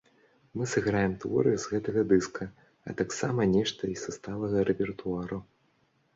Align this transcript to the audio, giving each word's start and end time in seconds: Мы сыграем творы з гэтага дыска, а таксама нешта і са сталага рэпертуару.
Мы 0.59 0.63
сыграем 0.69 1.11
творы 1.23 1.53
з 1.57 1.65
гэтага 1.73 2.01
дыска, 2.13 2.43
а 2.87 2.97
таксама 3.03 3.41
нешта 3.53 3.93
і 3.93 4.01
са 4.07 4.17
сталага 4.19 4.67
рэпертуару. 4.73 5.37